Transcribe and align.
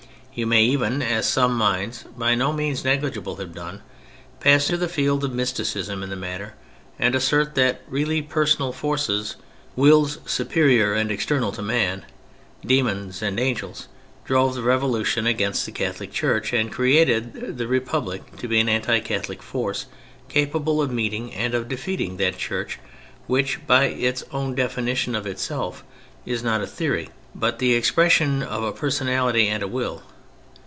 You 0.33 0.47
may 0.47 0.63
even 0.63 1.01
(as 1.01 1.27
some 1.27 1.55
minds 1.57 2.03
by 2.15 2.35
no 2.35 2.53
means 2.53 2.85
negligible 2.85 3.35
have 3.35 3.53
done) 3.53 3.81
pass 4.39 4.69
into 4.69 4.77
the 4.77 4.87
field 4.87 5.25
of 5.25 5.33
mysticism 5.33 6.01
in 6.03 6.09
the 6.09 6.15
matter, 6.15 6.53
and 6.97 7.13
assert 7.15 7.53
that 7.55 7.81
really 7.85 8.21
personal 8.21 8.71
forces, 8.71 9.35
wills 9.75 10.19
superior 10.25 10.93
and 10.93 11.11
external 11.11 11.51
to 11.51 11.61
man, 11.61 12.05
Demons 12.65 13.21
and 13.21 13.41
Angels, 13.41 13.89
drove 14.23 14.55
the 14.55 14.61
Revolution 14.61 15.27
against 15.27 15.65
the 15.65 15.71
Catholic 15.73 16.13
Church, 16.13 16.53
and 16.53 16.71
created 16.71 17.57
The 17.57 17.67
Republic 17.67 18.37
to 18.37 18.47
be 18.47 18.61
an 18.61 18.69
anti 18.69 19.01
Catholic 19.01 19.43
force 19.43 19.87
capable 20.29 20.81
of 20.81 20.93
meeting 20.93 21.33
and 21.33 21.53
of 21.53 21.67
defeating 21.67 22.15
that 22.17 22.37
Church, 22.37 22.79
which 23.27 23.67
(by 23.67 23.87
its 23.87 24.23
own 24.31 24.55
definition 24.55 25.13
of 25.13 25.27
itself) 25.27 25.83
is 26.25 26.41
not 26.41 26.61
a 26.61 26.67
theory, 26.67 27.09
but 27.35 27.59
the 27.59 27.73
expression 27.75 28.41
of 28.41 28.63
a 28.63 28.71
Personality 28.71 29.49
and 29.49 29.61
a 29.61 29.67
Will. 29.67 30.01